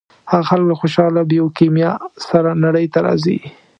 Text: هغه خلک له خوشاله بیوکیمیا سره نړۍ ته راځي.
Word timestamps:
هغه 0.31 0.45
خلک 0.49 0.65
له 0.71 0.75
خوشاله 0.81 1.21
بیوکیمیا 1.31 1.91
سره 2.27 2.49
نړۍ 2.63 2.85
ته 2.93 2.99
راځي. 3.05 3.39